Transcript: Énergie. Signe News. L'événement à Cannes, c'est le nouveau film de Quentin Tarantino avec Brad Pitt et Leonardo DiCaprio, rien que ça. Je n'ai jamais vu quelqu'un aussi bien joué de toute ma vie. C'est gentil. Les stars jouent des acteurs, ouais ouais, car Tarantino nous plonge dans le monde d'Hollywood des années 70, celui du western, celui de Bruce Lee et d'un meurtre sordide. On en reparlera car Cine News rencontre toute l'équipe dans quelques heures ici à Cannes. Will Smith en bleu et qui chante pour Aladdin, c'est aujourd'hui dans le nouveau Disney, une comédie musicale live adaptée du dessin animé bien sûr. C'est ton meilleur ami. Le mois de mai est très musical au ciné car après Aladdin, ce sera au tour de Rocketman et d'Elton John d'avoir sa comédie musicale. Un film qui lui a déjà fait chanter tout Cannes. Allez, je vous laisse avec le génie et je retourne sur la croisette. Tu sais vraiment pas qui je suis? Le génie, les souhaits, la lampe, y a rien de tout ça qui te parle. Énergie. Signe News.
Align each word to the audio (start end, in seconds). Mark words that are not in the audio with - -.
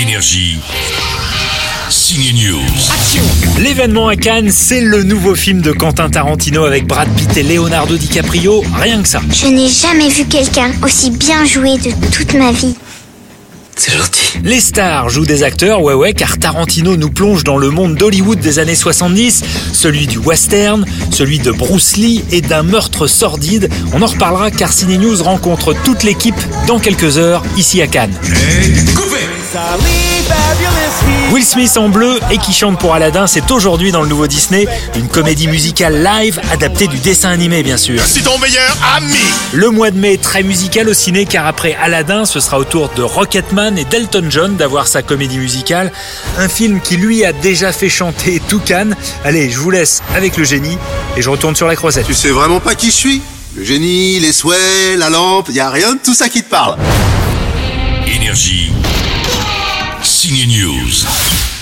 Énergie. 0.00 0.60
Signe 1.90 2.32
News. 2.32 3.60
L'événement 3.60 4.06
à 4.06 4.14
Cannes, 4.14 4.50
c'est 4.52 4.80
le 4.80 5.02
nouveau 5.02 5.34
film 5.34 5.60
de 5.60 5.72
Quentin 5.72 6.08
Tarantino 6.08 6.64
avec 6.64 6.86
Brad 6.86 7.08
Pitt 7.16 7.36
et 7.36 7.42
Leonardo 7.42 7.96
DiCaprio, 7.96 8.62
rien 8.80 9.02
que 9.02 9.08
ça. 9.08 9.20
Je 9.32 9.48
n'ai 9.48 9.68
jamais 9.68 10.08
vu 10.08 10.24
quelqu'un 10.26 10.70
aussi 10.84 11.10
bien 11.10 11.44
joué 11.44 11.78
de 11.78 11.90
toute 12.12 12.34
ma 12.34 12.52
vie. 12.52 12.76
C'est 13.74 13.90
gentil. 13.90 14.38
Les 14.44 14.60
stars 14.60 15.08
jouent 15.08 15.26
des 15.26 15.42
acteurs, 15.42 15.82
ouais 15.82 15.94
ouais, 15.94 16.12
car 16.12 16.38
Tarantino 16.38 16.96
nous 16.96 17.10
plonge 17.10 17.42
dans 17.42 17.56
le 17.56 17.70
monde 17.70 17.96
d'Hollywood 17.96 18.38
des 18.38 18.60
années 18.60 18.76
70, 18.76 19.42
celui 19.72 20.06
du 20.06 20.18
western, 20.18 20.86
celui 21.10 21.40
de 21.40 21.50
Bruce 21.50 21.96
Lee 21.96 22.22
et 22.30 22.40
d'un 22.40 22.62
meurtre 22.62 23.08
sordide. 23.08 23.68
On 23.92 24.02
en 24.02 24.06
reparlera 24.06 24.52
car 24.52 24.72
Cine 24.72 24.96
News 24.96 25.24
rencontre 25.24 25.74
toute 25.84 26.04
l'équipe 26.04 26.38
dans 26.68 26.78
quelques 26.78 27.18
heures 27.18 27.42
ici 27.56 27.82
à 27.82 27.88
Cannes. 27.88 28.14
Will 31.32 31.44
Smith 31.44 31.76
en 31.78 31.88
bleu 31.88 32.18
et 32.30 32.36
qui 32.36 32.52
chante 32.52 32.78
pour 32.78 32.92
Aladdin, 32.92 33.26
c'est 33.26 33.50
aujourd'hui 33.50 33.92
dans 33.92 34.02
le 34.02 34.08
nouveau 34.08 34.26
Disney, 34.26 34.66
une 34.94 35.08
comédie 35.08 35.48
musicale 35.48 36.02
live 36.02 36.38
adaptée 36.52 36.86
du 36.86 36.98
dessin 36.98 37.30
animé 37.30 37.62
bien 37.62 37.78
sûr. 37.78 38.02
C'est 38.04 38.22
ton 38.22 38.36
meilleur 38.38 38.76
ami. 38.94 39.16
Le 39.52 39.70
mois 39.70 39.90
de 39.90 39.98
mai 39.98 40.14
est 40.14 40.22
très 40.22 40.42
musical 40.42 40.86
au 40.88 40.92
ciné 40.92 41.24
car 41.24 41.46
après 41.46 41.74
Aladdin, 41.80 42.26
ce 42.26 42.40
sera 42.40 42.58
au 42.58 42.64
tour 42.64 42.90
de 42.94 43.02
Rocketman 43.02 43.78
et 43.78 43.84
d'Elton 43.84 44.26
John 44.28 44.56
d'avoir 44.56 44.86
sa 44.86 45.02
comédie 45.02 45.38
musicale. 45.38 45.92
Un 46.36 46.48
film 46.48 46.80
qui 46.82 46.98
lui 46.98 47.24
a 47.24 47.32
déjà 47.32 47.72
fait 47.72 47.88
chanter 47.88 48.42
tout 48.48 48.60
Cannes. 48.60 48.96
Allez, 49.24 49.50
je 49.50 49.58
vous 49.58 49.70
laisse 49.70 50.02
avec 50.14 50.36
le 50.36 50.44
génie 50.44 50.76
et 51.16 51.22
je 51.22 51.30
retourne 51.30 51.56
sur 51.56 51.66
la 51.66 51.76
croisette. 51.76 52.06
Tu 52.06 52.14
sais 52.14 52.30
vraiment 52.30 52.60
pas 52.60 52.74
qui 52.74 52.86
je 52.86 52.96
suis? 52.96 53.22
Le 53.56 53.64
génie, 53.64 54.20
les 54.20 54.34
souhaits, 54.34 54.98
la 54.98 55.08
lampe, 55.08 55.48
y 55.50 55.60
a 55.60 55.70
rien 55.70 55.94
de 55.94 56.00
tout 56.04 56.14
ça 56.14 56.28
qui 56.28 56.42
te 56.42 56.50
parle. 56.50 56.76
Énergie. 58.06 58.67
Signe 60.18 60.48
News. 60.48 61.57